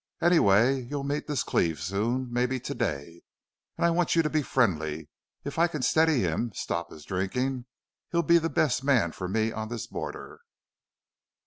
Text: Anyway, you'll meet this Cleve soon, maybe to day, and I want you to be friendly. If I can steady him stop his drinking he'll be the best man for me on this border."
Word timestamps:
Anyway, 0.19 0.81
you'll 0.81 1.03
meet 1.03 1.27
this 1.27 1.43
Cleve 1.43 1.79
soon, 1.79 2.27
maybe 2.33 2.59
to 2.59 2.73
day, 2.73 3.21
and 3.77 3.85
I 3.85 3.91
want 3.91 4.15
you 4.15 4.23
to 4.23 4.31
be 4.31 4.41
friendly. 4.41 5.09
If 5.43 5.59
I 5.59 5.67
can 5.67 5.83
steady 5.83 6.21
him 6.21 6.51
stop 6.55 6.89
his 6.89 7.05
drinking 7.05 7.65
he'll 8.11 8.23
be 8.23 8.39
the 8.39 8.49
best 8.49 8.83
man 8.83 9.11
for 9.11 9.27
me 9.27 9.51
on 9.51 9.69
this 9.69 9.85
border." 9.85 10.41